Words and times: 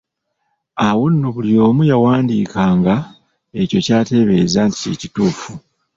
Awo 0.87 1.03
nno 1.11 1.27
buli 1.35 1.53
omu 1.67 1.81
yawandiikanga 1.91 2.95
ekyo 3.61 3.79
ky'ateebereza 3.85 4.59
nti 4.69 4.77
kye 4.83 4.95
kituufu. 5.01 5.51